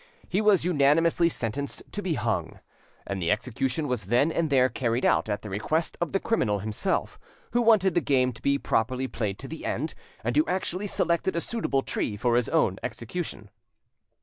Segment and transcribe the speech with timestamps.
[0.27, 2.59] He was unanimously sentenced to be hung,
[3.05, 6.57] and the execution was then and there carried out, at the request of the criminal
[6.57, 7.19] himself,
[7.51, 9.93] who wanted the game to be properly played to the end,
[10.23, 13.51] and who actually selected a suitable tree for his own execution.